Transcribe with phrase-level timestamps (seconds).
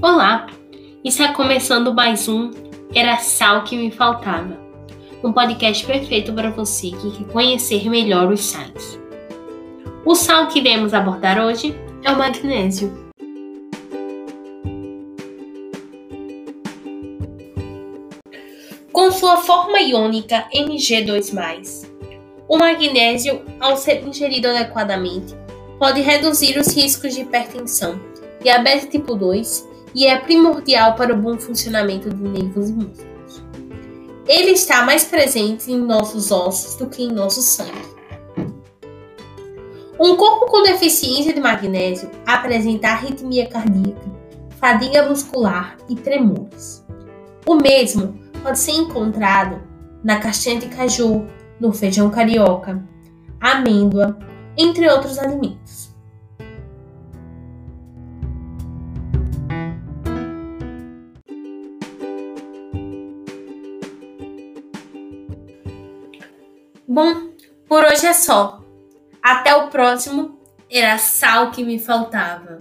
[0.00, 0.46] Olá!
[1.02, 2.52] Está começando mais um
[2.94, 4.56] Era Sal que Me Faltava,
[5.24, 8.96] um podcast perfeito para você que quer conhecer melhor os sais.
[10.06, 11.74] O sal que iremos abordar hoje
[12.04, 13.10] é o magnésio.
[18.92, 21.90] Com sua forma iônica Mg2+,
[22.48, 25.34] o magnésio, ao ser ingerido adequadamente,
[25.76, 28.00] pode reduzir os riscos de hipertensão,
[28.40, 33.42] diabetes tipo 2 e é primordial para o bom funcionamento de nervos e músculos.
[34.26, 37.98] Ele está mais presente em nossos ossos do que em nosso sangue.
[39.98, 44.06] Um corpo com deficiência de magnésio apresenta arritmia cardíaca,
[44.60, 46.84] fadiga muscular e tremores.
[47.46, 49.60] O mesmo pode ser encontrado
[50.04, 51.26] na castanha de caju,
[51.58, 52.86] no feijão carioca,
[53.40, 54.18] amêndoa,
[54.56, 55.94] entre outros alimentos.
[66.90, 67.34] Bom,
[67.68, 68.64] por hoje é só.
[69.22, 70.38] Até o próximo.
[70.70, 72.60] Era sal que me faltava.